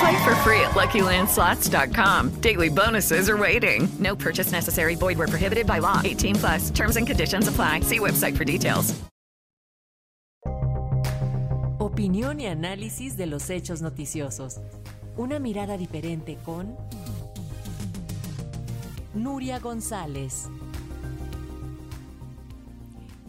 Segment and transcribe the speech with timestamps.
[0.00, 2.40] Play for free at LuckyLandSlots.com.
[2.40, 3.86] Daily bonuses are waiting.
[3.98, 4.94] No purchase necessary.
[4.94, 6.00] Void where prohibited by law.
[6.02, 6.70] 18 plus.
[6.70, 7.80] Terms and conditions apply.
[7.80, 8.94] See website for details.
[11.78, 14.60] Opinión y análisis de los hechos noticiosos.
[15.18, 16.76] Una mirada diferente con
[19.12, 20.48] Nuria González.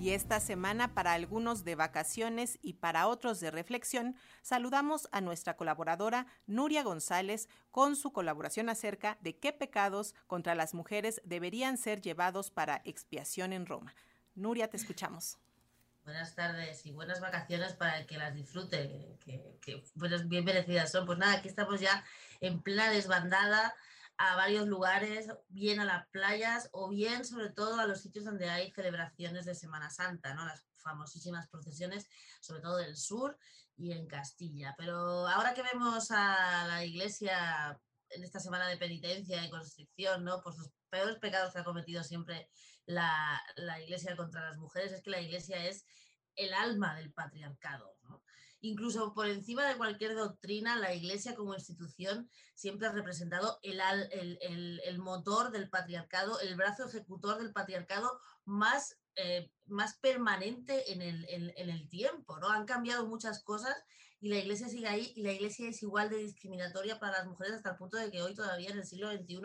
[0.00, 5.58] Y esta semana, para algunos de vacaciones y para otros de reflexión, saludamos a nuestra
[5.58, 12.00] colaboradora Nuria González con su colaboración acerca de qué pecados contra las mujeres deberían ser
[12.00, 13.94] llevados para expiación en Roma.
[14.34, 15.36] Nuria, te escuchamos.
[16.04, 19.84] Buenas tardes y buenas vacaciones para el que las disfrute, que, que
[20.24, 21.04] bien merecidas son.
[21.04, 22.02] Pues nada, aquí estamos ya
[22.40, 23.74] en plena desbandada
[24.22, 28.50] a varios lugares, bien a las playas o bien sobre todo a los sitios donde
[28.50, 30.44] hay celebraciones de Semana Santa, ¿no?
[30.44, 32.06] las famosísimas procesiones,
[32.42, 33.38] sobre todo del sur
[33.78, 34.74] y en Castilla.
[34.76, 40.42] Pero ahora que vemos a la iglesia en esta semana de penitencia y constricción, ¿no?
[40.42, 42.50] Pues los peores pecados que ha cometido siempre
[42.84, 45.86] la, la iglesia contra las mujeres es que la iglesia es
[46.40, 47.96] el alma del patriarcado.
[48.62, 53.80] incluso por encima de cualquier doctrina, la Iglesia como institución siempre ha representado el,
[54.84, 61.26] el motor del patriarcado, el brazo ejecutor del patriarcado más, eh, más permanente en el,
[61.28, 62.38] en, el tiempo.
[62.38, 62.48] ¿no?
[62.48, 63.76] Han cambiado muchas cosas
[64.20, 67.54] y la iglesia sigue ahí y la iglesia es igual de discriminatoria para las mujeres
[67.54, 69.40] hasta el punto de que hoy todavía en el siglo XXI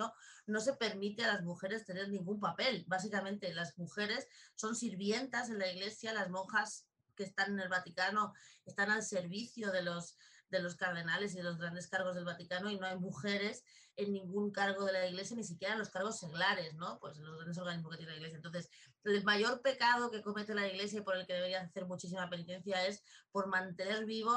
[0.47, 2.84] no se permite a las mujeres tener ningún papel.
[2.88, 8.34] Básicamente las mujeres son sirvientas en la iglesia, las monjas que están en el Vaticano
[8.66, 10.18] están al servicio de los,
[10.55, 13.63] de los cardenales y de los grandes cargos del Vaticano y no hay mujeres
[13.97, 16.99] en ningún cargo de la iglesia, ni siquiera en los cargos seglares, ¿no?
[16.99, 18.38] Pues en los grandes organismos que tiene la iglesia.
[18.38, 18.69] Entonces,
[19.03, 22.85] el mayor pecado que comete la iglesia y por el que debería hacer muchísima penitencia
[22.85, 24.33] es por mantener vivo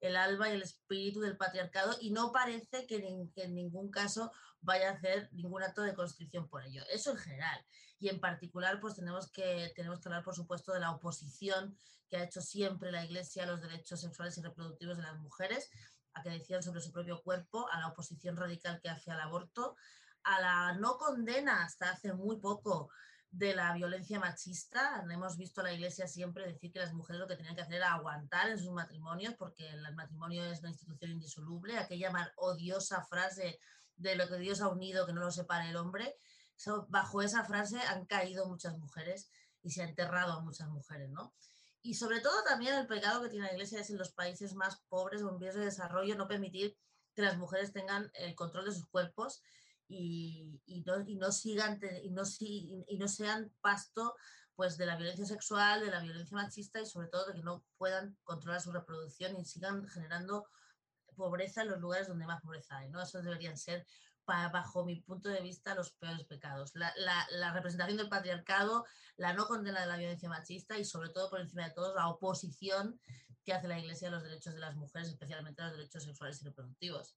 [0.00, 2.96] el alma y el espíritu del patriarcado y no parece que,
[3.36, 6.82] en, ningún caso vaya a hacer ningún acto de constricción por ello.
[6.90, 7.64] Eso en general.
[7.98, 11.76] Y en particular, pues tenemos que, tenemos que hablar, por supuesto, de la oposición
[12.08, 15.70] que ha hecho siempre la Iglesia a los derechos sexuales y reproductivos de las mujeres,
[16.14, 19.76] a que decían sobre su propio cuerpo, a la oposición radical que hace al aborto,
[20.22, 22.90] a la no condena hasta hace muy poco
[23.30, 25.04] de la violencia machista.
[25.10, 27.76] Hemos visto a la Iglesia siempre decir que las mujeres lo que tenían que hacer
[27.76, 31.78] era aguantar en sus matrimonios, porque el matrimonio es una institución indisoluble.
[31.78, 33.60] Aquella odiosa frase
[33.96, 36.16] de lo que Dios ha unido, que no lo separe el hombre.
[36.88, 39.30] Bajo esa frase han caído muchas mujeres
[39.62, 41.34] y se ha enterrado a muchas mujeres, ¿no?
[41.82, 44.80] Y sobre todo también el pecado que tiene la Iglesia es en los países más
[44.88, 46.76] pobres o en vías de desarrollo no permitir
[47.14, 49.42] que las mujeres tengan el control de sus cuerpos
[49.88, 54.14] y, y, no, y no, sigan y no, y no sean pasto
[54.54, 57.64] pues de la violencia sexual, de la violencia machista y sobre todo de que no
[57.76, 60.48] puedan controlar su reproducción y sigan generando
[61.16, 62.90] pobreza en los lugares donde más pobreza hay.
[62.90, 63.00] ¿no?
[63.00, 63.86] Esos deberían ser,
[64.26, 66.72] bajo mi punto de vista, los peores pecados.
[66.74, 68.84] La, la, la, representación del patriarcado,
[69.16, 72.08] la no condena de la violencia machista y sobre todo, por encima de todo, la
[72.08, 73.00] oposición
[73.44, 76.42] que hace la Iglesia a los derechos de las mujeres, especialmente a los derechos sexuales
[76.42, 77.16] y reproductivos.